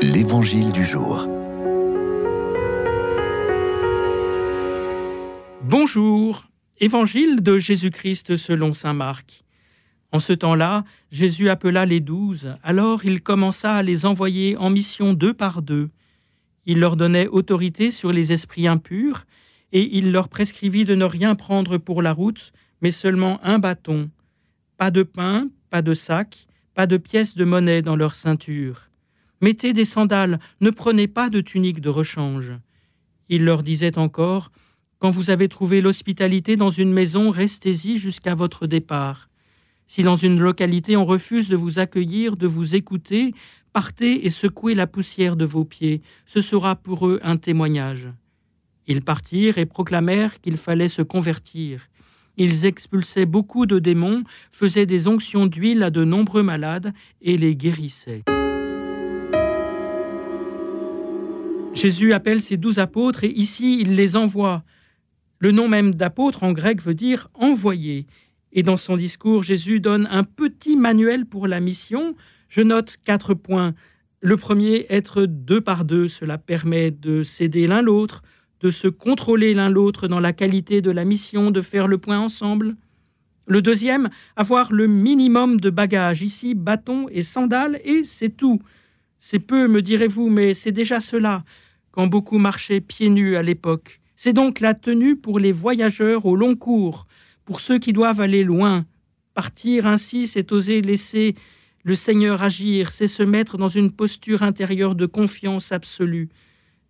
[0.00, 1.26] L'Évangile du jour.
[5.62, 6.44] Bonjour,
[6.78, 9.42] Évangile de Jésus-Christ selon Saint Marc.
[10.12, 15.14] En ce temps-là, Jésus appela les douze, alors il commença à les envoyer en mission
[15.14, 15.90] deux par deux.
[16.64, 19.26] Il leur donnait autorité sur les esprits impurs,
[19.72, 22.52] et il leur prescrivit de ne rien prendre pour la route,
[22.82, 24.10] mais seulement un bâton.
[24.76, 28.87] Pas de pain, pas de sac, pas de pièces de monnaie dans leur ceinture.
[29.40, 32.52] Mettez des sandales, ne prenez pas de tunique de rechange.
[33.28, 34.50] Il leur disait encore
[34.98, 39.28] Quand vous avez trouvé l'hospitalité dans une maison, restez-y jusqu'à votre départ.
[39.86, 43.32] Si dans une localité on refuse de vous accueillir, de vous écouter,
[43.72, 46.02] partez et secouez la poussière de vos pieds.
[46.26, 48.08] Ce sera pour eux un témoignage.
[48.86, 51.88] Ils partirent et proclamèrent qu'il fallait se convertir.
[52.36, 57.56] Ils expulsaient beaucoup de démons, faisaient des onctions d'huile à de nombreux malades et les
[57.56, 58.24] guérissaient.
[61.78, 64.64] Jésus appelle ses douze apôtres et ici il les envoie.
[65.38, 68.08] Le nom même d'apôtre en grec veut dire envoyé.
[68.50, 72.16] Et dans son discours, Jésus donne un petit manuel pour la mission.
[72.48, 73.74] Je note quatre points.
[74.20, 76.08] Le premier, être deux par deux.
[76.08, 78.22] Cela permet de s'aider l'un l'autre,
[78.60, 82.18] de se contrôler l'un l'autre dans la qualité de la mission, de faire le point
[82.18, 82.74] ensemble.
[83.46, 86.22] Le deuxième, avoir le minimum de bagages.
[86.22, 88.60] Ici, bâton et sandales, et c'est tout.
[89.20, 91.44] C'est peu, me direz-vous, mais c'est déjà cela
[91.98, 94.00] quand beaucoup marchaient pieds nus à l'époque.
[94.14, 97.08] C'est donc la tenue pour les voyageurs au long cours,
[97.44, 98.86] pour ceux qui doivent aller loin.
[99.34, 101.34] Partir ainsi, c'est oser laisser
[101.82, 106.28] le Seigneur agir, c'est se mettre dans une posture intérieure de confiance absolue.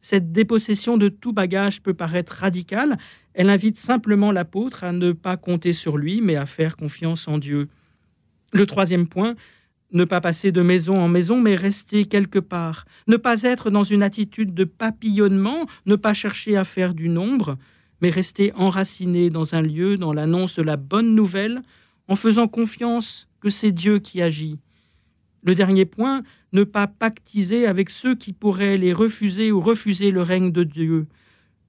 [0.03, 2.99] Cette dépossession de tout bagage peut paraître radicale,
[3.33, 7.39] elle invite simplement l'apôtre à ne pas compter sur lui, mais à faire confiance en
[7.39, 7.71] Dieu.
[8.53, 9.37] Le troisième point,
[9.93, 12.85] ne pas passer de maison en maison, mais rester quelque part.
[13.07, 17.57] Ne pas être dans une attitude de papillonnement, ne pas chercher à faire du nombre,
[18.01, 21.63] mais rester enraciné dans un lieu, dans l'annonce de la bonne nouvelle,
[22.07, 24.59] en faisant confiance que c'est Dieu qui agit.
[25.43, 30.23] Le dernier point, ne pas pactiser avec ceux qui pourraient les refuser ou refuser le
[30.23, 31.07] règne de Dieu.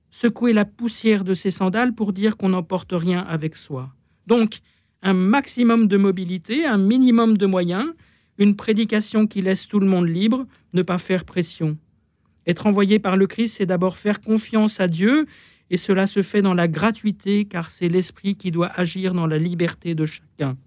[0.09, 3.93] Secouer la poussière de ses sandales pour dire qu'on n'emporte rien avec soi.
[4.27, 4.59] Donc,
[5.01, 7.85] un maximum de mobilité, un minimum de moyens,
[8.39, 11.77] une prédication qui laisse tout le monde libre, ne pas faire pression.
[12.47, 15.27] Être envoyé par le Christ, c'est d'abord faire confiance à Dieu,
[15.69, 19.37] et cela se fait dans la gratuité, car c'est l'Esprit qui doit agir dans la
[19.37, 20.57] liberté de chacun.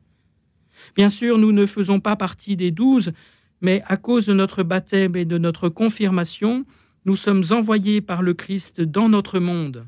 [0.97, 3.13] Bien sûr, nous ne faisons pas partie des douze,
[3.61, 6.65] mais à cause de notre baptême et de notre confirmation,
[7.05, 9.87] nous sommes envoyés par le Christ dans notre monde.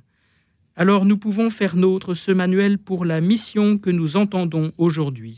[0.77, 5.33] Alors nous pouvons faire nôtre ce manuel pour la mission que nous entendons aujourd'hui.